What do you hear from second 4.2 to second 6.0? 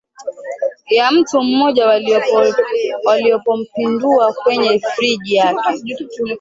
kwenye friji yake